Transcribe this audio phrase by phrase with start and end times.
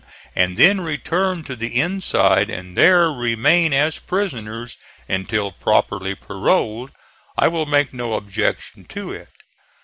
[0.35, 4.75] and then return to the inside and there remain as prisoners
[5.07, 6.89] until properly paroled,
[7.37, 9.29] I will make no objection to it.